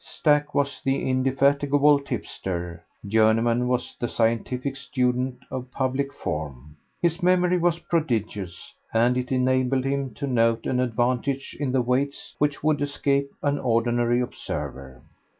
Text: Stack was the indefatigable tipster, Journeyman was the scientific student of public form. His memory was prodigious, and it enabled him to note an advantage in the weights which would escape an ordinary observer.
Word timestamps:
Stack 0.03 0.55
was 0.55 0.81
the 0.83 1.07
indefatigable 1.07 1.99
tipster, 1.99 2.83
Journeyman 3.05 3.67
was 3.67 3.95
the 3.99 4.07
scientific 4.07 4.75
student 4.75 5.37
of 5.51 5.69
public 5.69 6.11
form. 6.11 6.75
His 7.03 7.21
memory 7.21 7.59
was 7.59 7.77
prodigious, 7.77 8.73
and 8.91 9.15
it 9.15 9.31
enabled 9.31 9.85
him 9.85 10.15
to 10.15 10.25
note 10.25 10.65
an 10.65 10.79
advantage 10.79 11.55
in 11.59 11.71
the 11.71 11.83
weights 11.83 12.33
which 12.39 12.63
would 12.63 12.81
escape 12.81 13.29
an 13.43 13.59
ordinary 13.59 14.21
observer. 14.21 15.03